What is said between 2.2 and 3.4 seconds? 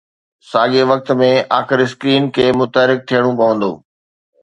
کي متحرڪ ٿيڻو